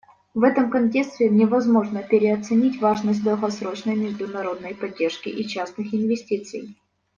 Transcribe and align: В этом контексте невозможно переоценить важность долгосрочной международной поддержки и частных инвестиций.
В 0.33 0.41
этом 0.41 0.71
контексте 0.71 1.29
невозможно 1.29 2.01
переоценить 2.01 2.81
важность 2.81 3.23
долгосрочной 3.23 3.95
международной 3.95 4.73
поддержки 4.73 5.29
и 5.29 5.47
частных 5.47 5.93
инвестиций. 5.93 6.75